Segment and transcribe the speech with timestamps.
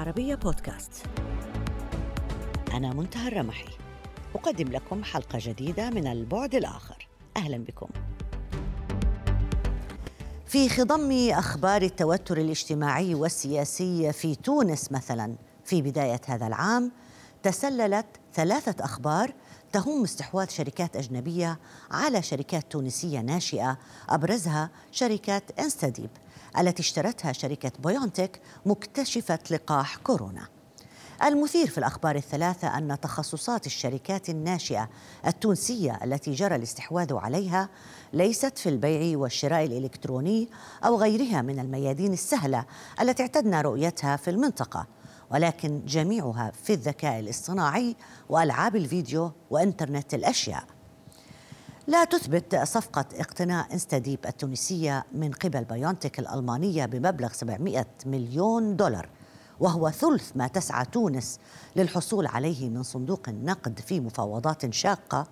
[0.00, 0.92] العربية بودكاست.
[2.72, 3.68] أنا منتهى الرمحي.
[4.34, 7.08] أقدم لكم حلقة جديدة من البعد الآخر.
[7.36, 7.88] أهلا بكم.
[10.46, 15.34] في خضم أخبار التوتر الاجتماعي والسياسي في تونس مثلا
[15.64, 16.92] في بداية هذا العام
[17.42, 19.34] تسللت ثلاثة أخبار
[19.72, 21.58] تهم استحواذ شركات أجنبية
[21.90, 23.78] على شركات تونسية ناشئة
[24.08, 26.10] أبرزها شركة انستاديب
[26.58, 30.48] التي اشترتها شركة بويونتك مكتشفة لقاح كورونا.
[31.24, 34.88] المثير في الأخبار الثلاثة أن تخصصات الشركات الناشئة
[35.26, 37.68] التونسية التي جرى الاستحواذ عليها
[38.12, 40.48] ليست في البيع والشراء الإلكتروني
[40.84, 42.64] أو غيرها من الميادين السهلة
[43.00, 44.86] التي اعتدنا رؤيتها في المنطقة
[45.30, 47.96] ولكن جميعها في الذكاء الاصطناعي
[48.28, 50.79] وألعاب الفيديو وإنترنت الأشياء.
[51.86, 59.08] لا تثبت صفقة اقتناء انستاديب التونسية من قبل بايونتك الألمانية بمبلغ 700 مليون دولار
[59.60, 61.38] وهو ثلث ما تسعى تونس
[61.76, 65.26] للحصول عليه من صندوق النقد في مفاوضات شاقة.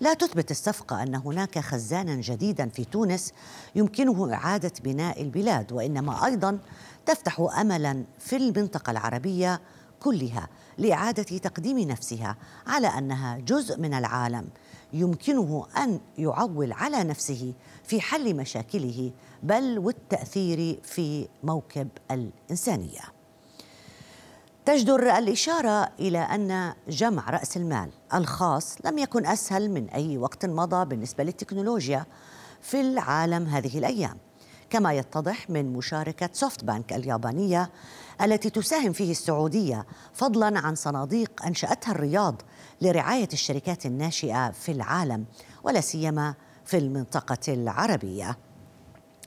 [0.00, 3.32] لا تثبت الصفقة أن هناك خزانا جديدا في تونس
[3.74, 6.58] يمكنه إعادة بناء البلاد وإنما أيضا
[7.06, 9.60] تفتح املا في المنطقة العربية
[10.00, 14.48] كلها لإعادة تقديم نفسها على أنها جزء من العالم.
[14.92, 23.00] يمكنه أن يعول على نفسه في حل مشاكله بل والتأثير في موكب الإنسانية.
[24.64, 30.84] تجدر الإشارة إلى أن جمع رأس المال الخاص لم يكن أسهل من أي وقت مضى
[30.84, 32.06] بالنسبة للتكنولوجيا
[32.62, 34.16] في العالم هذه الأيام
[34.70, 37.70] كما يتضح من مشاركة سوفت بانك اليابانية
[38.22, 42.42] التي تساهم فيه السعودية فضلا عن صناديق أنشأتها الرياض
[42.80, 45.24] لرعاية الشركات الناشئة في العالم
[45.62, 48.38] ولا سيما في المنطقة العربية.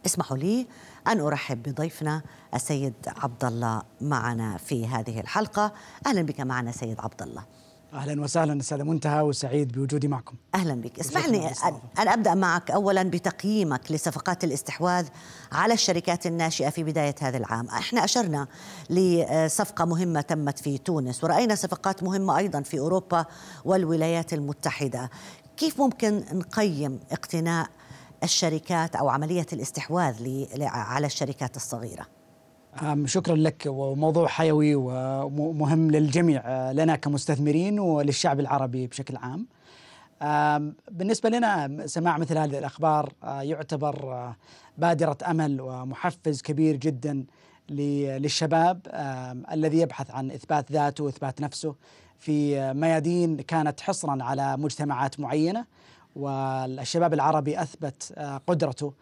[0.05, 0.67] اسمحوا لي
[1.07, 2.21] أن أرحب بضيفنا
[2.53, 5.73] السيد عبد الله معنا في هذه الحلقة.
[6.07, 7.43] أهلا بك معنا سيد عبد الله.
[7.93, 10.35] أهلا وسهلا أستاذ منتهى وسعيد بوجودي معكم.
[10.55, 10.99] أهلا بك.
[10.99, 11.47] اسمعني
[11.99, 15.07] أن أبدأ معك اولا بتقييمك لصفقات الاستحواذ
[15.51, 17.67] على الشركات الناشئة في بداية هذا العام.
[17.67, 18.47] إحنا أشرنا
[18.89, 23.25] لصفقة مهمة تمت في تونس ورأينا صفقات مهمة أيضا في أوروبا
[23.65, 25.09] والولايات المتحدة.
[25.57, 27.67] كيف ممكن نقيم اقتناء
[28.23, 32.22] الشركات أو عملية الاستحواذ على الشركات الصغيرة؟
[33.05, 39.47] شكرا لك وموضوع حيوي ومهم للجميع آه، لنا كمستثمرين وللشعب العربي بشكل عام.
[40.91, 44.35] بالنسبة لنا سماع مثل هذه الأخبار آه، يعتبر آه،
[44.77, 47.25] بادرة أمل ومحفز كبير جدا
[47.69, 48.79] للشباب
[49.51, 51.75] الذي يبحث عن إثبات ذاته وإثبات نفسه
[52.19, 55.65] في ميادين كانت حصرا على مجتمعات معينة
[56.15, 58.13] والشباب العربي أثبت
[58.47, 58.93] قدرته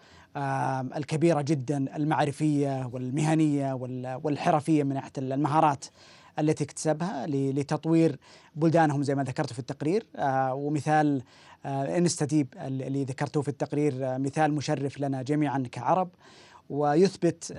[0.98, 3.74] الكبيرة جدا المعرفية والمهنية
[4.24, 5.86] والحرفية من ناحية المهارات
[6.40, 8.20] التي اكتسبها لتطوير
[8.56, 10.06] بلدانهم زي ما ذكرت في التقرير.
[10.16, 11.24] آه، ومثال
[11.66, 16.10] آه، انستديب اللي ذكرته في التقرير آه، مثال مشرف لنا جميعا كعرب.
[16.70, 17.52] ويثبت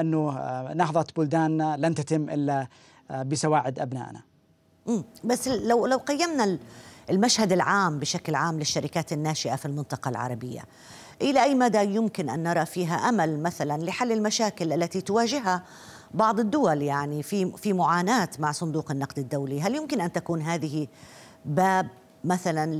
[0.00, 0.32] أنه
[0.72, 2.66] نهضة بلداننا لن تتم إلا
[3.10, 4.22] بسواعد أبنائنا.
[5.24, 6.58] بس لو لو قيمنا
[7.10, 10.64] المشهد العام بشكل عام للشركات الناشئة في المنطقة العربية
[11.22, 15.62] إلى أي مدى يمكن أن نرى فيها أمل مثلا لحل المشاكل التي تواجهها
[16.14, 20.86] بعض الدول يعني في في معاناة مع صندوق النقد الدولي، هل يمكن أن تكون هذه
[21.44, 21.88] باب
[22.24, 22.74] مثلا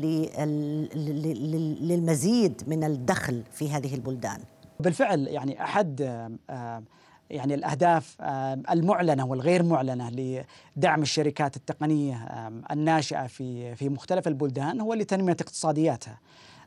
[1.81, 4.41] للمزيد من الدخل في هذه البلدان؟
[4.81, 6.01] بالفعل يعني أحد
[7.31, 8.17] يعني الأهداف
[8.71, 10.11] المعلنة والغير معلنة
[10.77, 12.29] لدعم الشركات التقنية
[12.71, 16.19] الناشئة في في مختلف البلدان هو لتنمية اقتصادياتها.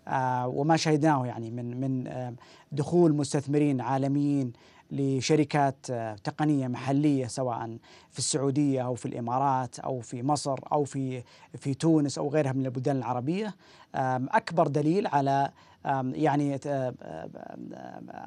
[0.08, 2.34] آه، وما شهدناه يعني من من آه،
[2.72, 4.54] دخول مستثمرين عالميين
[4.92, 7.78] لشركات آه، تقنية محلية سواء
[8.12, 11.24] في السعودية أو في الإمارات أو في مصر أو في
[11.58, 13.56] في تونس أو غيرها من البلدان العربية.
[13.96, 15.52] أكبر دليل على
[16.14, 16.60] يعني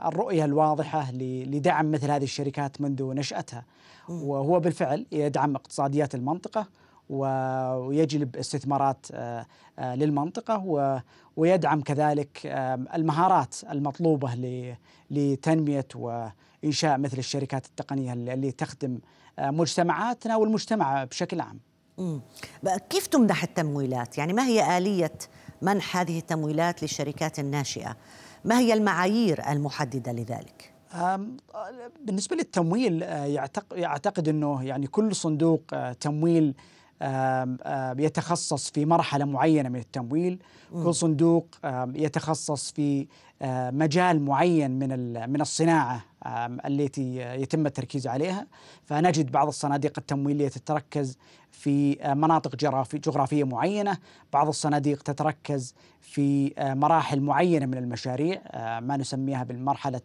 [0.06, 3.64] الرؤية الواضحة لدعم مثل هذه الشركات منذ نشأتها.
[4.08, 6.66] وهو بالفعل يدعم اقتصاديات المنطقة
[7.10, 9.46] ويجلب استثمارات آه،
[9.78, 11.02] آه، للمنطقة
[11.36, 12.40] ويدعم كذلك
[12.94, 14.34] المهارات المطلوبة
[15.10, 18.98] لتنمية وإنشاء مثل الشركات التقنية اللي تخدم
[19.38, 21.60] آه، مجتمعاتنا والمجتمع بشكل عام
[22.90, 25.12] كيف تمنح التمويلات؟ يعني ما هي آلية
[25.62, 27.96] منح هذه التمويلات للشركات الناشئة؟
[28.44, 30.72] ما هي المعايير المحددة لذلك؟
[32.00, 33.02] بالنسبة للتمويل
[33.72, 35.62] يعتقد أنه يعني كل صندوق
[36.00, 36.54] تمويل
[37.98, 40.38] يتخصص في مرحلة معينة من التمويل.
[40.84, 41.46] كل صندوق
[41.94, 43.06] يتخصص في
[43.72, 46.04] مجال معين من من الصناعة.
[46.66, 48.46] التي يتم التركيز عليها
[48.84, 51.18] فنجد بعض الصناديق التمويلية تتركز
[51.50, 52.56] في مناطق
[52.94, 53.98] جغرافية معينة،
[54.32, 58.40] بعض الصناديق تتركز في مراحل معينة من المشاريع
[58.80, 60.00] ما نسميها بالمرحلة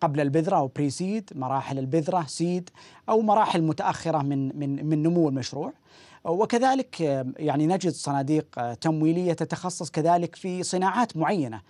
[0.00, 2.70] قبل البذرة أو pre-seed، مراحل البذرة seed
[3.08, 5.72] أو مراحل متأخرة من من من نمو المشروع.
[6.24, 7.00] وكذلك
[7.38, 11.60] يعني نجد صناديق تمويلية تتخصص كذلك في صناعات معينة.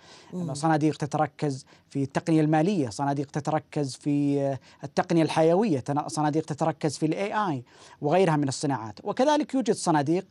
[0.53, 7.63] صناديق تتركز في التقنية المالية صناديق تتركز في التقنية الحيوية صناديق تتركز في ال AI
[8.01, 8.99] وغيرها من الصناعات.
[9.03, 10.25] وكذلك يوجد صناديق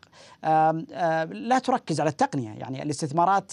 [1.32, 2.50] لا تركز على التقنية.
[2.50, 3.52] يعني الاستثمارات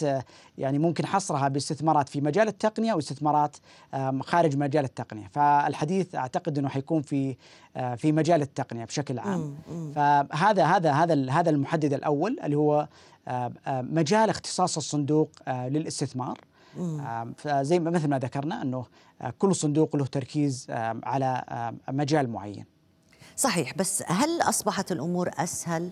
[0.58, 3.58] يعني ممكن حصرها باستثمارات في مجال التقنية واستثمارات
[4.22, 5.28] خارج مجال التقنية.
[5.28, 7.36] فالحديث أعتقد إنه حيكون في
[7.98, 9.56] في مجال التقنية بشكل عام.
[9.96, 12.88] فهذا هذا هذا هذا المحدد الأول اللي هو
[13.68, 16.40] مجال اختصاص الصندوق للاستثمار.
[17.38, 18.86] فزي مثل ما ذكرنا أنه
[19.38, 20.68] كل صندوق له تركيز
[21.04, 21.44] على
[21.90, 22.66] مجال معين.
[23.36, 25.90] صحيح بس هل أصبحت الأمور أسهل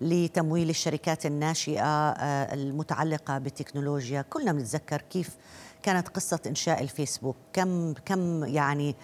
[0.00, 2.10] لتمويل الشركات الناشئة
[2.52, 5.36] المتعلقة بالتكنولوجيا كلنا بنتذكر كيف
[5.84, 7.36] كانت قصة إنشاء الفيسبوك.
[7.52, 8.96] كم كم يعني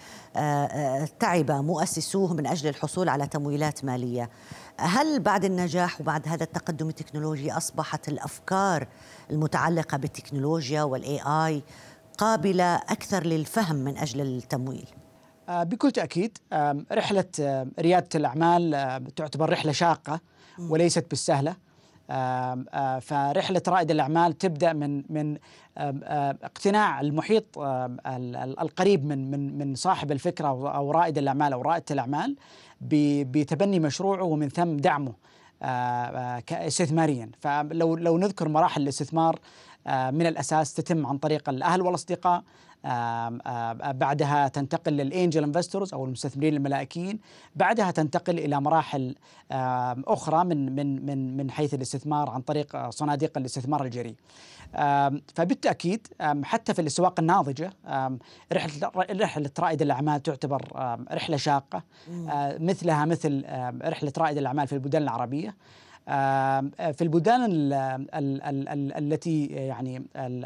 [1.19, 4.31] تعب مؤسسوه من أجل الحصول على تمويلات مالية.
[4.79, 8.87] هل بعد النجاح وبعد هذا التقدم التكنولوجي أصبحت الأفكار
[9.31, 11.63] المتعلقة بالتكنولوجيا وال AI
[12.19, 14.89] قابلة أكثر للفهم من أجل التمويل؟
[15.49, 16.39] بكل تأكيد
[16.93, 17.25] رحلة
[17.81, 20.21] ريادة الأعمال تعتبر رحلة شاقة
[20.59, 21.57] وليست بالسهلة.
[23.01, 25.39] فرحلة رائد الأعمال تبدأ من من
[26.45, 27.45] اقتناع المحيط
[28.61, 32.37] القريب من من من صاحب الفكرة أو رائد الأعمال أو رائدة الأعمال
[32.81, 35.13] بتبني مشروعه ومن ثم دعمه
[36.53, 39.39] استثماريا فلو لو نذكر مراحل الاستثمار
[39.87, 42.43] من الأساس تتم عن طريق الأهل والأصدقاء
[43.93, 47.21] بعدها تنتقل للإنجل انفستورز أو المستثمرين الملائكيين.
[47.57, 49.15] بعدها تنتقل إلى مراحل
[50.07, 54.15] أخرى من من من من حيث الاستثمار عن طريق صناديق الاستثمار الجريء.
[55.35, 56.07] فبالتأكيد
[56.43, 57.73] حتى في الأسواق الناضجة
[58.53, 60.63] رحلة رحلة رائد الأعمال تعتبر
[61.13, 61.83] رحلة شاقة.
[62.59, 63.45] مثلها مثل
[63.85, 65.57] رحلة رائد الأعمال في البلدان العربية.
[66.93, 67.49] في البلدان
[68.99, 70.03] التي يعني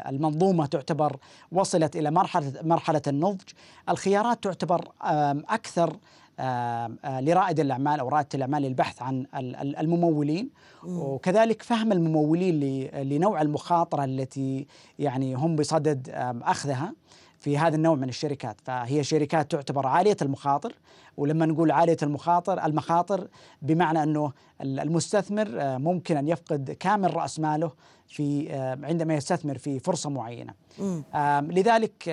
[0.09, 1.17] المنظومة تعتبر
[1.51, 3.49] وصلت إلى مرحلة مرحلة النضج
[3.89, 4.87] الخيارات تعتبر
[5.49, 5.97] أكثر
[7.21, 9.25] لرائد الأعمال أو رائدة الأعمال للبحث عن
[9.79, 10.49] الممولين.
[10.83, 14.67] وكذلك فهم الممولين لنوع المخاطرة التي
[14.99, 16.09] يعني هم بصدد
[16.43, 16.93] أخذها.
[17.45, 18.61] في هذا النوع من الشركات.
[18.61, 20.73] فهي شركات تعتبر عالية المخاطر
[21.17, 23.27] ولما نقول عالية المخاطر المخاطر
[23.61, 24.31] بمعنى أنه
[24.61, 25.47] المستثمر
[25.77, 27.71] ممكن أن يفقد كامل رأس ماله
[28.07, 28.53] في
[28.83, 30.53] عندما يستثمر في فرصة معينة.
[31.41, 32.03] لذلك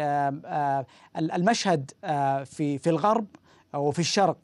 [1.17, 1.91] المشهد
[2.45, 3.27] في في الغرب
[3.75, 4.37] وفي الشرق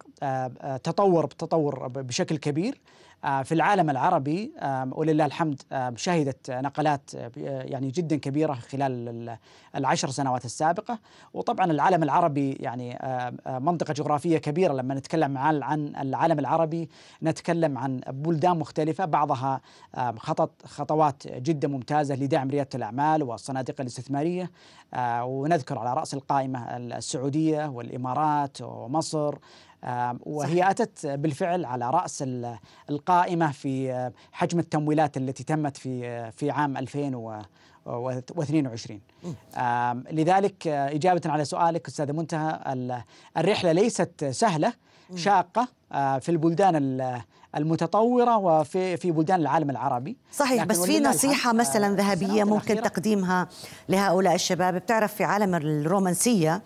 [0.84, 2.80] تطور تطور بشكل كبير.
[3.22, 4.52] في العالم العربي
[4.90, 5.62] ولله الحمد
[5.96, 9.36] شهدت نقلات يعني جدا كبيرة خلال
[9.76, 10.98] العشر سنوات السابقة.
[11.34, 12.98] وطبعا العالم العربي يعني
[13.46, 16.88] منطقة جغرافية كبيرة لما نتكلم عن العالم العربي
[17.22, 19.60] نتكلم عن بلدان مختلفة بعضها
[20.16, 24.50] خطط خطوات جدا ممتازة لدعم ريادة الأعمال والصناديق الاستثمارية.
[25.22, 29.34] ونذكر على رأس القائمة السعودية والإمارات ومصر.
[30.20, 32.24] وهي أتت بالفعل على رأس
[32.90, 39.00] القائمة في حجم التمويلات التي تمت في في عام 2022
[40.12, 42.60] لذلك إجابة على سؤالك أستاذ منتهى
[43.36, 44.72] الرحلة ليست سهلة
[45.14, 46.76] شاقة في البلدان
[47.56, 50.16] المتطورة وفي في بلدان العالم العربي.
[50.32, 53.48] صحيح بس في نصيحة مثلا ذهبية ممكن تقديمها
[53.88, 54.74] لهؤلاء الشباب.
[54.74, 56.62] بتعرف في عالم الرومانسية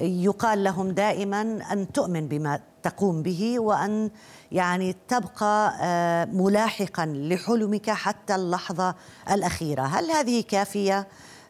[0.00, 1.42] يقال لهم دائما
[1.72, 4.10] أن تؤمن بما تقوم به وأن
[4.52, 5.76] يعني تبقى
[6.26, 8.94] ملاحقا لحلمك حتى اللحظة
[9.30, 11.08] الأخيرة، هل هذه كافية؟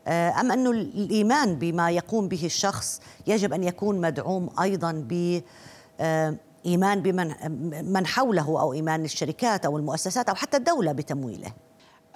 [0.09, 5.43] أم انه الإيمان بما يقوم به الشخص يجب أن يكون مدعوم أيضا ب
[6.67, 7.35] إيمان بمن
[7.93, 11.53] من حوله أو إيمان الشركات أو المؤسسات أو حتى الدولة بتمويله؟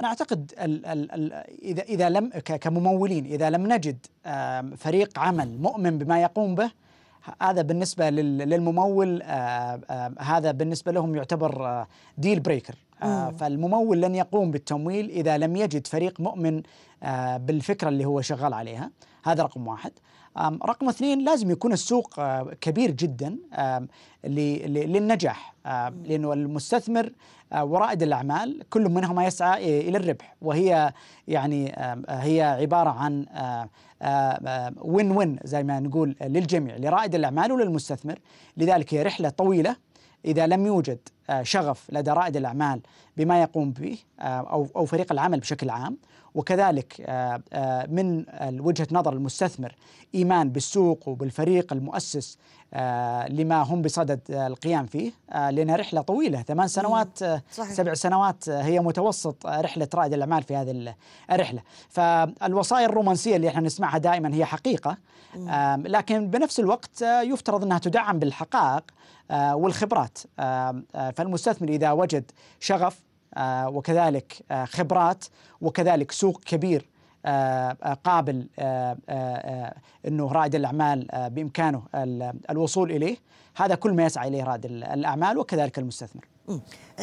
[0.01, 1.33] أنا أعتقد ال ال ال
[1.63, 4.07] اذا إذا لم كممولين إذا لم نجد
[4.77, 6.71] فريق عمل مؤمن بما يقوم به
[7.43, 9.23] هذا بالنسبة للممول
[10.19, 11.87] هذا بالنسبة لهم يعتبر
[12.19, 12.75] ديل بريكر
[13.39, 16.63] فالممول لن يقوم بالتمويل إذا لم يجد فريق مؤمن
[17.37, 18.91] بالفكرة اللي هو شغال عليها.
[19.25, 19.93] هذا رقم واحد.
[20.41, 22.21] رقم اثنين لازم يكون السوق
[22.61, 23.37] كبير جدا
[24.25, 25.55] للنجاح.
[26.05, 27.13] لأنه المستثمر
[27.55, 30.37] ورائد الأعمال كل منهما يسعى إلى الربح.
[30.43, 30.93] وهي
[31.29, 31.73] يعني
[32.09, 33.27] هي عبارة عن
[34.83, 38.19] وين وين زي ما نقول للجميع لرائد الأعمال وللمستثمر.
[38.57, 39.77] لذلك هي رحلة طويلة.
[40.25, 40.99] إذا لم يوجد
[41.43, 42.81] شغف لدى رائد الأعمال
[43.17, 45.97] بما يقوم به أو أو فريق العمل بشكل عام.
[46.35, 48.25] وكذلك آه، آه، من
[48.61, 49.75] وجهة نظر المستثمر
[50.15, 52.39] إيمان بالسوق وبالفريق المؤسس
[52.75, 57.19] آه، لما هم بصدد القيام فيه لأنها رحلة طويلة ثمان سنوات
[57.53, 57.73] صحيح.
[57.73, 60.95] سبع سنوات هي متوسط رحلة رائد الأعمال في هذه
[61.33, 61.63] الرحلة.
[61.89, 64.99] فالوصايا الرومانسية اللي إحنا نسمعها دائما هي حقيقة
[65.77, 68.85] لكن بنفس الوقت يفترض أنها تدعم بالحقائق
[69.31, 70.19] والخبرات
[71.17, 72.31] فالمستثمر إذا وجد
[72.61, 73.01] شغف
[73.37, 75.25] آه، وكذلك آه، خبرات
[75.61, 76.89] وكذلك سوق كبير
[77.27, 78.47] آه، قابل
[80.09, 81.83] إنه رائد الأعمال بإمكانه
[82.51, 83.17] الوصول إليه
[83.57, 86.25] هذا كل ما يسعى إليه رائد الأعمال وكذلك المستثمر.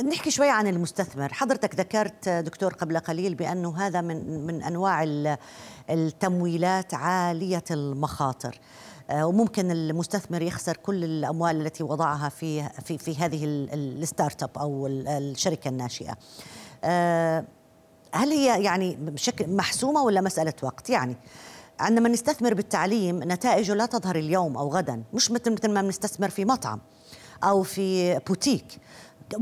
[0.10, 5.04] نحكي شوي عن المستثمر، حضرتك ذكرت دكتور قبل قليل بأنه هذا من من أنواع
[5.90, 8.60] التمويلات عالية المخاطر.
[9.12, 14.88] آه، وممكن المستثمر يخسر كل الأموال التي وضعها في في في هذه ال startup أو
[14.88, 16.18] الشركة الناشئة.
[16.84, 17.46] آه،
[18.14, 21.18] هل هي يعني بشكل محسومة ولا مسألة وقت؟ يعني
[21.80, 26.46] عندما نستثمر بالتعليم نتائجه لا تظهر اليوم أو غدا، مش مثل مثل ما بنستثمر في
[26.46, 26.80] مطعم
[27.44, 28.66] أو في بوتيك.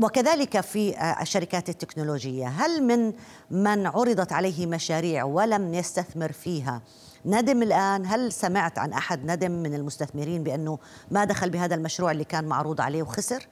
[0.02, 3.12] وكذلك في آه، الشركات التكنولوجية، هل من
[3.50, 6.82] من عرضت عليه مشاريع ولم يستثمر فيها
[7.26, 10.78] ندم الآن؟ هل سمعت عن أحد ندم من المستثمرين بأنه
[11.10, 13.46] ما دخل بهذا المشروع اللي كان معروض عليه وخسر؟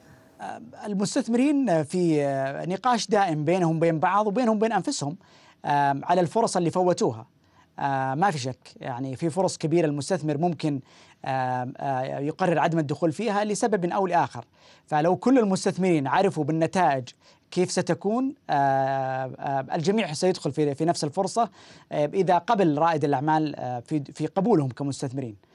[0.85, 2.23] المستثمرين في
[2.67, 5.17] نقاش دائم بينهم وبين بعض وبينهم وبين أنفسهم
[6.03, 7.27] على الفرص اللي فوتوها.
[8.15, 10.79] ما في شك يعني في فرص كبيرة المستثمر ممكن
[12.19, 14.45] يقرر عدم الدخول فيها لسبب أو لآخر.
[14.85, 17.09] فلو كل المستثمرين عرفوا بالنتائج
[17.51, 21.49] كيف ستكون آه، آه، الجميع سيدخل في نفس الفرصة
[21.91, 25.48] آه، إذا قبل رائد الأعمال في في قبولهم كمستثمرين.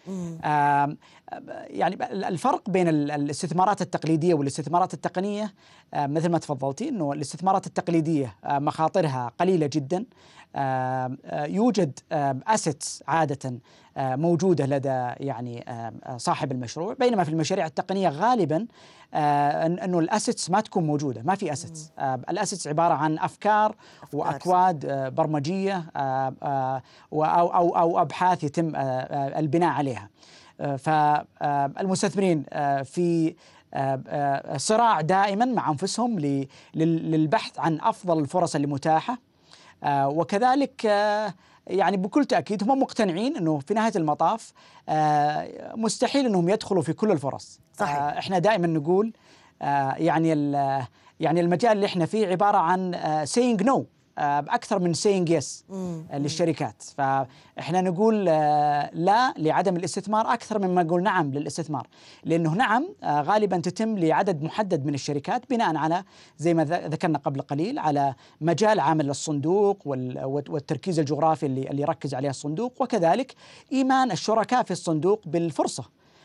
[1.66, 5.54] يعني الفرق بين الاستثمارات التقليدية والاستثمارات التقنية
[5.94, 10.04] مثل ما تفضلتي إنه الاستثمارات التقليدية مخاطرها قليلة جدا
[11.54, 11.99] يوجد
[12.46, 13.61] اسيتس عادة
[13.96, 15.64] موجودة لدى يعني
[16.16, 18.66] صاحب المشروع بينما في المشاريع التقنية غالبا
[19.14, 23.76] إنه ال assets ما تكون موجودة ما في assets ال assets عبارة عن أفكار
[24.12, 26.82] وأكواد برمجية أو
[27.25, 29.93] أو أو أبحاث يتم البناء عليها.
[30.78, 32.44] فالمستثمرين
[32.84, 33.34] في
[34.56, 36.18] صراع دائما مع أنفسهم
[36.74, 39.18] للبحث عن أفضل الفرص المتاحه
[39.84, 41.34] آه، وكذلك آه،
[41.66, 44.52] يعني بكل تأكيد هم مقتنعين إنه في نهاية المطاف
[44.88, 47.60] آه، مستحيل إنهم يدخلوا في كل الفرص.
[47.78, 47.96] صحيح.
[47.96, 49.12] إحنا دائما نقول
[49.96, 50.28] يعني
[51.20, 53.80] يعني المجال اللي إحنا فيه عبارة عن saying no.
[54.18, 55.64] آه، أكثر من saying yes
[56.14, 56.83] للشركات.
[56.97, 61.87] فإحنا نقول آه، لا لعدم الاستثمار أكثر مما نقول نعم للاستثمار.
[62.25, 66.04] لأنه نعم آه، غالبا تتم لعدد محدد من الشركات بناء على
[66.38, 72.30] زي ما ذكرنا قبل قليل على مجال عمل الصندوق والتركيز الجغرافي اللي اللي يركز عليه
[72.30, 72.83] الصندوق.
[72.83, 73.35] وكذلك
[73.73, 75.85] إيمان الشركاء في الصندوق بالفرصة.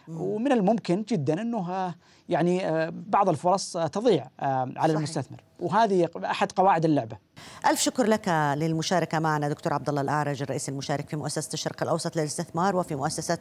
[0.10, 1.94] ومن الممكن جدا إنه
[2.30, 2.62] يعني
[2.92, 4.86] بعض الفرص تضيع على صحيح.
[4.86, 7.18] المستثمر وهذه أحد قواعد اللعبة.
[7.68, 12.16] ألف شكر لك للمشاركة معنا دكتور عبد الله الأعرج الرئيس المشارك في مؤسسة الشرق الأوسط
[12.16, 13.38] للاستثمار وفي مؤسسة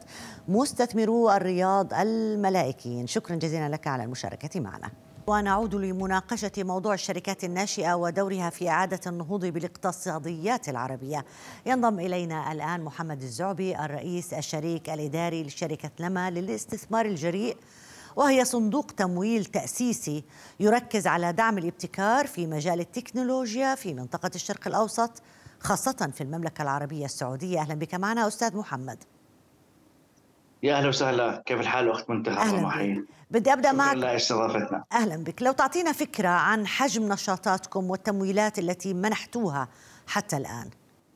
[0.49, 4.91] مستثمرو الرياض الملائكيين، شكرا جزيلا لك على المشاركة معنا.
[5.29, 11.25] ونعود لمناقشة موضوع الشركات الناشئة ودورها في إعادة النهوض بالاقتصاديات العربية.
[11.67, 17.57] ينضم إلينا الآن محمد الزعبي الرئيس الشريك الإداري لشركة لما للاستثمار الجريء
[18.17, 20.25] وهي صندوق تمويل تأسيسي
[20.61, 25.23] يركز على دعم الابتكار في مجال التكنولوجيا في منطقة الشرق الأوسط
[25.61, 27.61] خاصة في المملكة العربية السعودية.
[27.61, 29.05] أهلا بك معنا أستاذ محمد.
[30.63, 31.43] يا أهلا وسهلا.
[31.47, 33.95] كيف الحال؟ اخت منتهى أهلا بدي أبدأ معك.
[33.95, 34.85] الله استضافتنا.
[34.93, 35.43] أهلا بك.
[35.43, 39.69] لو تعطينا فكرة عن حجم نشاطاتكم والتمويلات التي منحتوها
[40.07, 40.71] حتى الآن.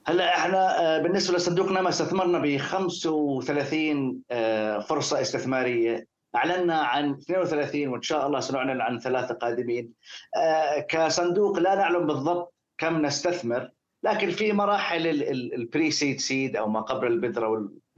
[0.06, 6.06] هلأ إحنا آه، بالنسبة لصندوقنا ما استثمرنا ب 35 آه، فرصة استثمارية.
[6.36, 9.92] أعلنا عن 32 وإن شاء الله سنعلن عن ثلاثة قادمين.
[10.36, 13.70] آه، كصندوق لا نعلم بالضبط كم نستثمر
[14.02, 15.06] لكن في مراحل
[15.54, 17.48] البري سيد سيد أو ما قبل البذرة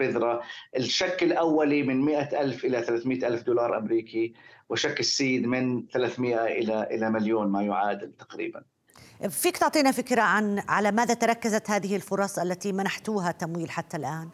[0.01, 0.43] والبذره
[0.77, 4.35] الشك الأولي من 100 ألف إلى 300 ألف دولار أمريكي
[4.69, 8.63] وشك السيد من 300 إلى إلى مليون ما يعادل تقريبا.
[9.29, 14.29] فيك تعطينا فكرة عن على ماذا تركزت هذه الفرص التي منحتوها تمويل حتى الآن؟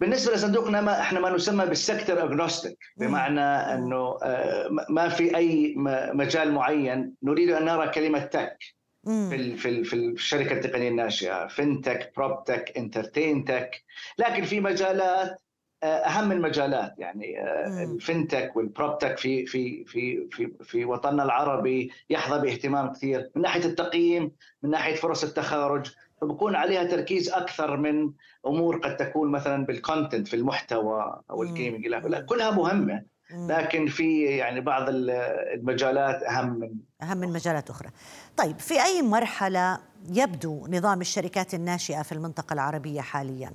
[0.00, 5.74] بالنسبة لصندوقنا ما إحنا ما نسمى بال sector agnostic بمعنى إنه آه، ما في أي
[6.14, 7.14] مجال معين.
[7.22, 8.58] نريد أن نرى كلمة tech
[9.04, 13.84] في في في الشركة التقنية الناشئة fintech proptech entertain tech
[14.18, 15.40] لكن في مجالات
[15.82, 21.22] آه، أهم المجالات يعني آه، ال fintech وال proptech في في في في في وطننا
[21.22, 25.90] العربي يحظى باهتمام كثير من ناحية التقييم من ناحية فرص التخارج
[26.20, 28.12] فبكون عليها تركيز أكثر من
[28.46, 31.86] أمور قد تكون مثلا بال content في المحتوى أو ال gaming
[32.20, 33.02] كلها مهمة.
[33.34, 36.70] لكن في يعني بعض المجالات أهم من
[37.02, 37.88] أهم من مجالات أخرى.
[38.36, 43.52] طيب في أي مرحلة يبدو نظام الشركات الناشئة في المنطقة العربية حاليا؟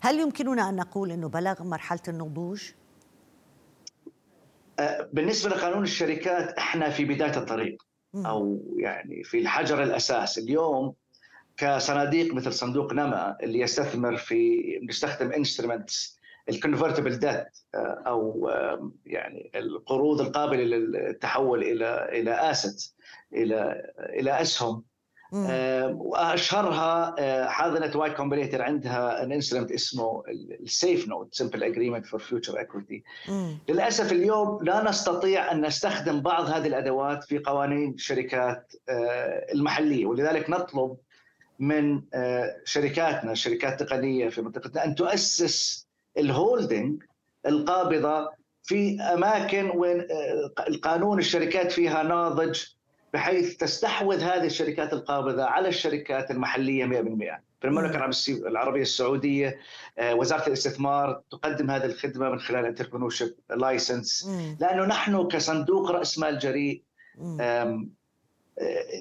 [0.00, 2.70] هل يمكننا أن نقول إنه بلغ مرحلة النضوج؟
[4.78, 7.82] أه، بالنسبة لقانون الشركات إحنا في بداية الطريق
[8.14, 10.94] أو يعني في الحجر الأساس اليوم
[11.56, 18.50] كصناديق مثل صندوق نما اللي يستثمر في نستخدم instruments ال convertible debt أو
[19.06, 22.96] يعني القروض القابلة للتحول إلى إلى assets
[23.32, 24.90] إلى إلى أسهم.
[25.32, 30.22] وأشهرها آه، حاضنه Y Combinator عندها an instrument اسمه
[30.60, 33.04] ال SAFE note simple agreement for future equity
[33.68, 40.50] للأسف اليوم لا نستطيع أن نستخدم بعض هذه الأدوات في قوانين الشركات آه، المحلية ولذلك
[40.50, 40.96] نطلب
[41.58, 47.02] من آه، شركاتنا الشركات التقنيه في منطقتنا أن تؤسس الهولدنج
[47.46, 48.30] القابضة
[48.62, 52.62] في أماكن وين آه، القانون الشركات فيها ناضج
[53.14, 59.58] بحيث تستحوذ هذه الشركات القابضة على الشركات المحلية 100% في المملكة العربية السعودية
[59.98, 64.28] آه، وزارة الاستثمار تقدم هذه الخدمة من خلال entrepreneurship license
[64.60, 66.82] لأنه نحن كصندوق رأس مال جريء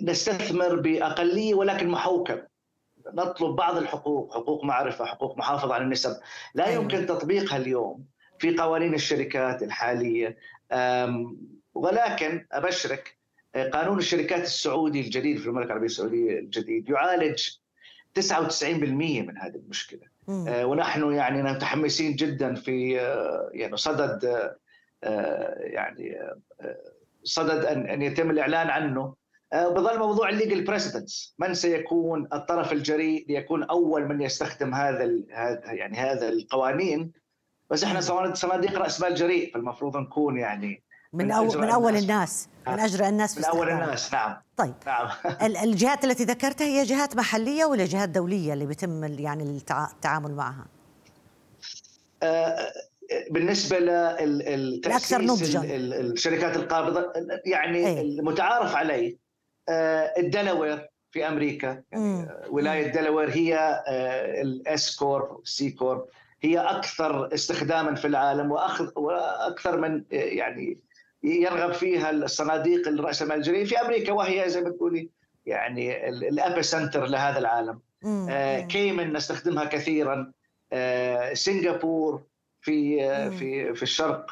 [0.04, 2.38] نستثمر بأقلية ولكن محوكم.
[3.14, 6.18] نطلب بعض الحقوق حقوق معرفة حقوق محافظة على النسب.
[6.54, 6.68] لا.
[6.68, 8.06] يمكن تطبيقها اليوم
[8.40, 10.38] في قوانين الشركات الحالية.
[11.74, 13.20] ولكن أبشرك
[13.56, 17.50] آه، قانون الشركات السعودي الجديد في المملكة العربية السعودية الجديد يعالج
[18.14, 20.02] 99% من هذه المشكلة.
[20.30, 24.52] آه، ونحن يعني متحمسين جدا في آه، يعني صدد
[25.60, 26.18] يعني
[27.24, 29.16] صدد أن يتم الإعلان عنه.
[29.54, 35.04] بظل موضوع الليجل بريسيدنس من سيكون الطرف الجريء ليكون أول من يستخدم هذا
[35.64, 37.12] يعني هذا القوانين؟
[37.70, 38.02] بس إحنا
[38.34, 40.84] صناديق رأس مال جريء فالمفروض نكون يعني
[41.14, 44.36] من, من, أو من أول الناس, الناس من اجرى الناس في من أول الناس نعم.
[44.58, 44.74] طيب.
[44.86, 45.10] نعم.
[45.64, 49.62] الجهات التي ذكرتها هي جهات محلية ولا جهات دولية اللي بيتم يعني
[49.94, 50.66] التعامل معها؟
[52.24, 52.72] آه
[53.32, 55.62] بالنسبة للتاسيس نضجا.
[55.66, 57.14] الشركات القابضة
[57.46, 58.02] يعني أي.
[58.02, 59.29] المتعارف عليه
[59.70, 61.84] آه، الدلوير في أمريكا.
[61.92, 63.56] يعني ولاية دلوير هي
[63.88, 66.06] آه، ال S corp C corp
[66.42, 70.78] هي أكثر استخداما في العالم وأخذ وأكثر من آه، يعني
[71.24, 75.10] يرغب فيها الصناديق الراسماليه في أمريكا وهي زي ما تقولي
[75.46, 77.80] يعني الابي سنتر لهذا العالم.
[78.70, 80.32] كيمن نستخدمها كثيرا.
[81.34, 82.24] سنغافور
[82.62, 83.00] في
[83.32, 84.32] في في الشرق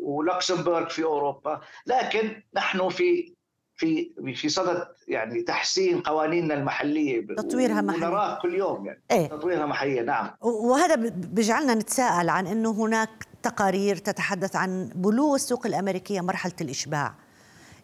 [0.00, 1.60] ولوكسمبورغ في أوروبا.
[1.86, 3.34] لكن نحن في
[3.78, 7.26] في في صدد يعني تحسين قوانيننا المحلية.
[7.26, 9.02] تطويرها محليا ونراه كل يوم يعني.
[9.10, 10.30] إيه؟ تطويرها محليا نعم.
[10.40, 13.10] وهذا بيجعلنا نتساءل عن إنه هناك
[13.42, 17.14] تقارير تتحدث عن بلوغ السوق الأمريكية مرحله الإشباع.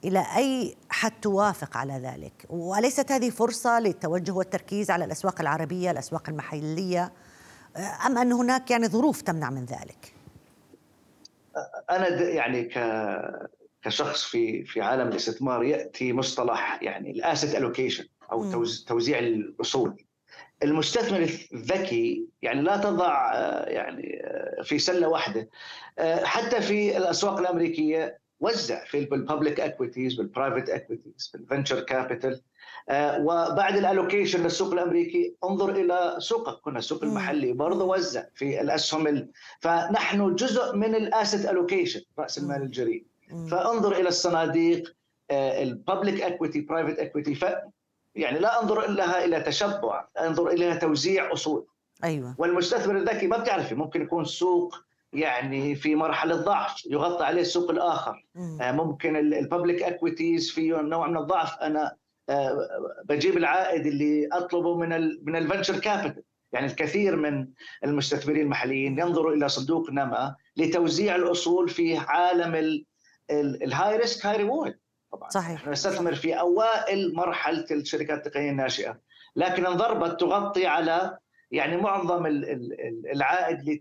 [0.04, 6.28] إلى أي حد توافق على ذلك؟ وليست هذه فرصة للتوجه والتركيز على الأسواق العربية الأسواق
[6.28, 7.12] المحلية؟
[8.06, 10.14] أم أن هناك يعني ظروف تمنع من ذلك؟
[11.90, 12.78] أنا يعني ك
[13.84, 20.04] كشخص في في عالم الاستثمار يأتي مصطلح يعني الأسيت الوكيشن أو توزيع الأصول.
[20.62, 23.32] المستثمر الذكي يعني لا تضع
[23.66, 24.22] يعني
[24.62, 25.48] في سلة واحدة.
[26.22, 32.40] حتى في الأسواق الأمريكية وزع في الببليك اكويتيز بالبرايفت اكويتيز بالفنشر كابيتال
[33.20, 36.68] وبعد الالوكيشن للسوق الأمريكي انظر إلى سوقك.
[36.68, 39.28] هنا السوق المحلي برضه وزع في الأسهم
[39.60, 43.04] فنحن جزء من ال asset allocation رأس المال الجريء.
[43.50, 44.94] فانظر إلى الصناديق
[45.30, 47.38] ال public equity private equity
[48.14, 51.66] يعني لا أنظر لها إلى تشبع أنظر إليها توزيع أصول.
[52.04, 52.34] أيوه.
[52.38, 54.74] والمستثمر الذكي ما بتعرفي ممكن يكون سوق
[55.12, 58.24] يعني في مرحلة ضعف يغطي عليه السوق الآخر.
[58.34, 58.62] مم.
[58.62, 61.58] آه، ممكن ال public equities فيه نوع من الضعف.
[61.58, 61.96] أنا
[62.28, 62.68] آه،
[63.04, 67.48] بجيب العائد اللي أطلبه من ال من ال venture capital يعني الكثير من
[67.84, 72.84] المستثمرين المحليين ينظروا إلى صندوق نما لتوزيع الأصول في عالم
[73.30, 74.78] ال high risk high reward
[75.12, 75.30] طبعا.
[75.30, 75.68] صحيح.
[75.68, 78.98] نستثمر في أوائل مرحلة الشركات التقنية الناشئة.
[79.36, 81.18] لكن إن ضربت تغطي على
[81.50, 82.26] يعني معظم
[83.12, 83.80] العائد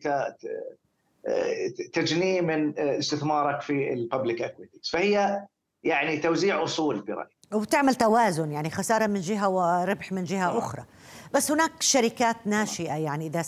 [1.93, 5.45] تجنيه من استثمارك في ال public equities فهي
[5.83, 7.29] يعني توزيع أصول برأيي.
[7.53, 10.57] وبتعمل توازن يعني خسارة من جهة وربح من جهة.
[10.57, 10.83] أخرى.
[11.33, 13.41] بس هناك شركات ناشئة يعني إذا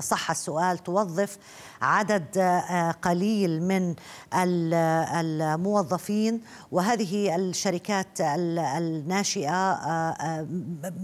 [0.00, 1.38] صح السؤال توظف
[1.82, 3.94] عدد آه، قليل من
[4.34, 6.40] الموظفين
[6.72, 10.46] وهذه الشركات الناشئة آه، آه،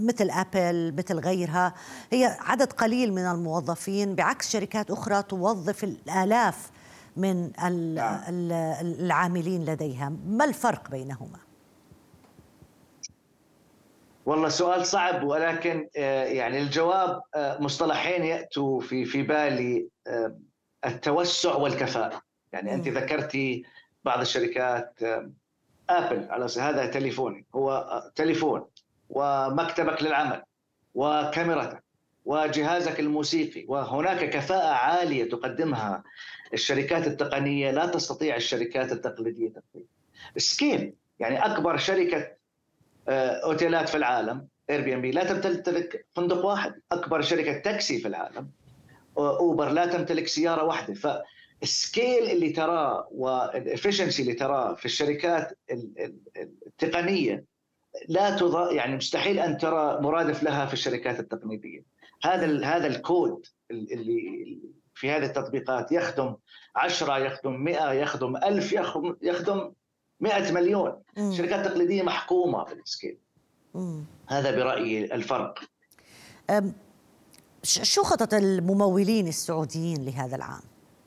[0.01, 1.75] مثل أبل مثل غيرها
[2.13, 4.15] هي عدد قليل من الموظفين.
[4.15, 6.71] بعكس شركات أخرى توظف الآلاف
[7.17, 7.51] من
[7.95, 8.21] نعم.
[8.81, 10.13] العاملين لديها.
[10.27, 11.46] ما الفرق بينهما؟
[14.27, 20.39] والله سؤال صعب ولكن آه، يعني الجواب آه، مصطلحين يأتوا في في بالي آه،
[20.87, 23.65] التوسع والكفاءة يعني أنت ذكرتي
[24.05, 24.99] بعض الشركات
[25.91, 28.67] Apple على هذا تليفوني هو تليفون
[29.11, 30.43] ومكتبك للعمل
[30.95, 31.85] وكاميرتك
[32.25, 36.03] وجهازك الموسيقي وهناك كفاءة عالية تقدمها
[36.55, 39.89] الشركات التقنية لا تستطيع الشركات التقليدية تقديمها.
[40.37, 42.37] scale يعني أكبر شركة
[43.09, 48.51] أوتيلات في العالم Airbnb لا تمتلك فندق واحد أكبر شركة تاكسي في العالم.
[49.19, 50.95] Uber لا تمتلك سيارة واحدة.
[50.95, 55.59] فال scale اللي تراه وال efficiency اللي تراه في الشركات
[56.67, 57.45] التقنية
[58.09, 58.73] لا تض...
[58.73, 61.85] يعني مستحيل أن ترى مرادف لها في الشركات التقليديه
[62.23, 64.59] هذا هذا الكود اللي
[64.95, 66.37] في هذه التطبيقات يخدم
[66.77, 69.73] 10 يخدم 100 يخدم 1000 يخدم يخدم
[70.21, 70.93] 100 مليون.
[71.17, 71.33] مم.
[71.33, 73.19] شركات تقليدية محكومة بال scale
[74.27, 75.59] هذا برأيي الفرق.
[77.63, 80.63] شو خطط الممولين السعوديين لهذا العام؟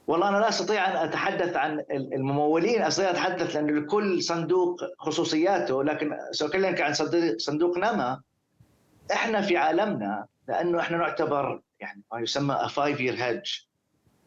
[0.08, 2.82] والله أنا لا أستطيع أن أتحدث عن الممولين.
[2.82, 6.93] أستطيع أتحدث لأن لكل صندوق خصوصياته لكن سأكلمك عن
[7.38, 8.22] صندوق نما.
[9.12, 13.52] إحنا في عالمنا لأنه إحنا نعتبر يعني ما يسمى five year hedge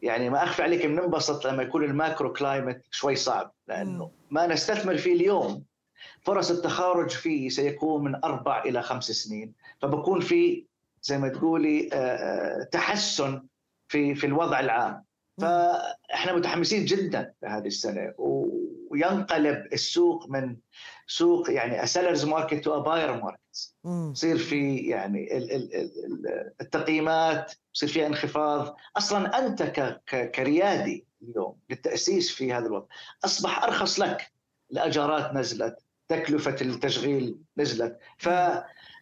[0.01, 4.97] يعني ما أخفي عليك بننبسط لما يكون ال macro climate شوي صعب لأنه ما نستثمر
[4.97, 5.63] فيه اليوم.
[6.21, 9.53] فرص التخارج فيه سيكون من أربع إلى خمس سنين.
[9.81, 10.65] فبكون في
[11.01, 13.43] زي ما تقولي آه، آه، تحسن
[13.87, 15.03] في في الوضع العام.
[15.41, 18.13] فاحنا متحمسين جدا لهذه السنة.
[18.17, 20.57] وينقلب السوق من
[21.07, 25.37] سوق يعني seller's market to buyer market يصير في يعني
[26.61, 28.75] التقييمات يصير فيها انخفاض.
[28.97, 29.63] أصلا أنت
[30.35, 32.85] كريادي اليوم للتاسيس في هذا الوضع
[33.25, 34.31] أصبح أرخص لك.
[34.71, 35.75] الأجارات نزلت
[36.07, 37.97] تكلفة التشغيل نزلت.
[38.17, 38.29] ف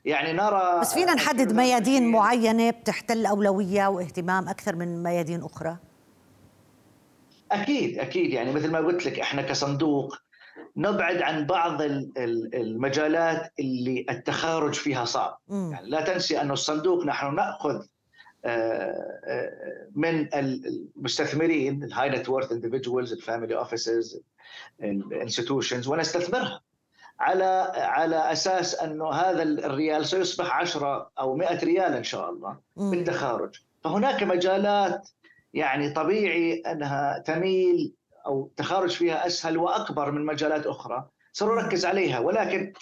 [0.06, 5.78] يعني نرى بس فينا نحدد ميادين معينة بتحتل أولوية واهتمام أكثر من ميادين أخرى؟
[7.52, 8.34] أكيد أكيد.
[8.34, 10.18] يعني مثل ما قلت لك إحنا كصندوق
[10.76, 11.82] نبعد عن بعض
[12.54, 15.40] المجالات اللي التخارج فيها صعب.
[15.50, 17.86] يعني لا تنسي أن الصندوق نحن نأخذ
[19.96, 24.22] من المستثمرين ال high net worth individuals ال family offices
[24.82, 26.62] ال institutions ونستثمرها
[27.20, 33.56] على على أساس أنه هذا الريال سيصبح 10 أو 100 ريال إن شاء الله بالتخارج
[33.84, 35.10] فهناك مجالات
[35.54, 37.94] يعني طبيعي أنها تميل
[38.26, 41.10] أو التخارج فيها أسهل وأكبر من مجالات أخرى.
[41.34, 42.74] سنركز عليها ولكن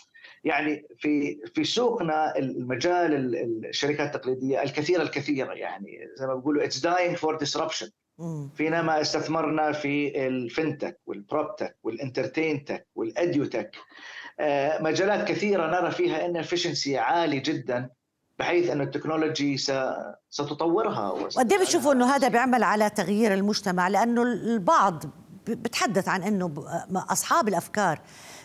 [0.43, 7.17] يعني في في سوقنا المجال الشركات التقليدية الكثيرة الكثيرة يعني زي ما بيقولوا it's dying
[7.17, 7.89] for disruption
[8.55, 13.75] فينما استثمرنا في الفنتك والبروبتك والانترتين تك والاديوتك
[14.79, 17.89] مجالات كثيرة نرى فيها inefficiency عالي جدا
[18.39, 19.57] بحيث أن ال technology
[20.29, 25.03] ستطورها وقد بتشوفوا أنه هذا بيعمل على تغيير المجتمع لأنه البعض
[25.47, 26.53] بتحدث عن أنه
[26.95, 27.99] أصحاب الأفكار.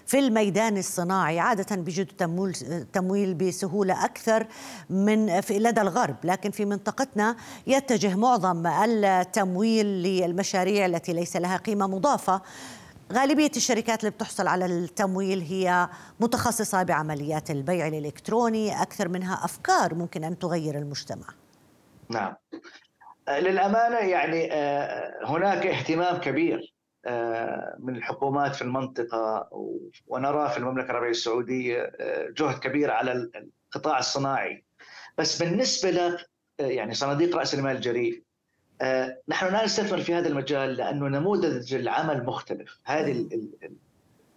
[0.07, 2.53] في الميدان الصناعي عادة بيجدوا
[2.93, 4.47] تمويل بسهولة أكثر
[4.91, 7.37] من في لدى الغرب لكن في منطقتنا
[7.67, 12.43] يتجه معظم التمويل للمشاريع التي ليس لها قيمة مضافة.
[13.13, 15.89] غالبية الشركات اللي بتحصل على التمويل هي
[16.21, 21.27] متخصصة بعمليات البيع الإلكتروني أكثر منها أفكار ممكن أن تغير المجتمع.
[22.11, 22.35] نعم.
[23.29, 26.74] للأمانة يعني آه، هناك اهتمام كبير
[27.79, 29.49] من الحكومات في المنطقة
[30.07, 33.31] ونرى في المملكة العربية السعودية آه، جهد كبير على
[33.73, 34.65] القطاع الصناعي.
[35.19, 36.19] بس بالنسبة ل
[36.59, 38.23] يعني صناديق رأس المال الجريء
[38.81, 43.29] آه، نحن لا نستثمر في هذا المجال لأنه نموذج العمل مختلف، هذه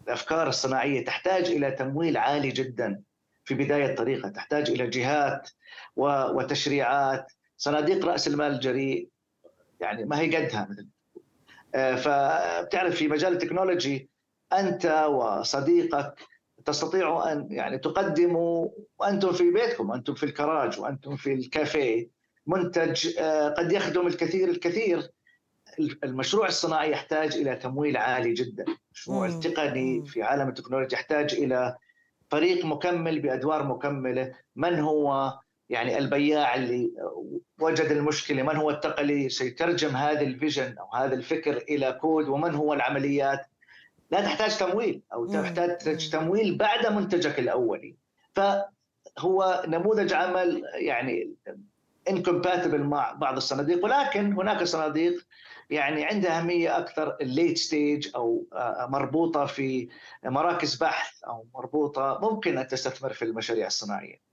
[0.08, 3.02] الأفكار الصناعية تحتاج إلى تمويل عالي جدا
[3.46, 5.50] في بداية طريقها، تحتاج إلى جهات
[5.96, 9.10] وتشريعات، صناديق رأس المال الجريء
[9.80, 10.97] يعني ما هي قدها مثل آه،
[11.78, 14.10] فبتعرف في مجال التكنولوجي
[14.54, 16.14] أنت وصديقك
[16.66, 22.08] تستطيعوا أن يعني تقدموا وأنتم في بيتكم، أنتم في الكراج وأنتم في الكافيه.
[22.48, 25.12] منتج آه، قد يخدم الكثير الكثير.
[26.04, 31.76] المشروع الصناعي يحتاج إلى تمويل عالي جدا، المشروع التقني في عالم التكنولوجيا يحتاج إلى
[32.32, 36.92] فريق مكمل بأدوار مكملة، من هو؟ يعني البياع اللي
[37.60, 42.56] وجد المشكلة، من هو التقني سيترجم هذا ال vision أو هذا الفكر إلى كود، ومن
[42.56, 43.46] هو العمليات
[44.12, 47.96] لا تحتاج تمويل أو تحتاج تمويل بعد منتجك الأولي.
[48.36, 51.34] فهو نموذج عمل يعني
[52.10, 55.26] incompatible مع بعض الصناديق ولكن هناك صناديق
[55.70, 59.90] يعني عندها أهمية أكثر ال late stage أو آه، مربوطة في
[60.24, 64.28] مراكز بحث أو مربوطة ممكن أن تستثمر في المشاريع الصناعية.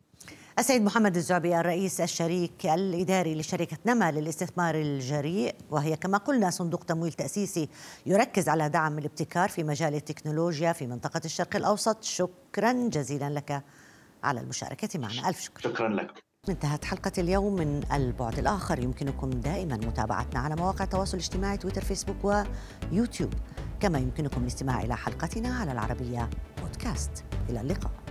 [0.59, 7.13] السيد محمد الزعبي الرئيس الشريك الإداري لشركة نما للاستثمار الجريء وهي كما قلنا صندوق تمويل
[7.13, 7.69] تأسيسي
[8.07, 12.03] يركز على دعم الابتكار في مجال التكنولوجيا في منطقة الشرق الأوسط.
[12.05, 13.63] شكرا جزيلا لك
[14.25, 15.29] على المشاركة معنا.
[15.29, 15.61] ألف شكر.
[15.61, 16.11] شكرا لك.
[16.49, 18.79] انتهت حلقة اليوم من البعد الآخر.
[18.79, 22.45] يمكنكم دائما متابعتنا على مواقع التواصل الاجتماعي تويتر فيسبوك
[22.93, 23.35] ويوتيوب.
[23.81, 26.31] كما يمكنكم الاستماع إلى حلقتنا على العربية
[26.63, 27.25] بودكاست.
[27.51, 28.04] إلى اللقاء.